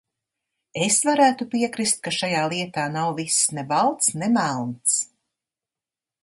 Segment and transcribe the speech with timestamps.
[0.85, 4.97] Es varētu piekrist, ka šajā lietā nav viss ne balts, ne melns.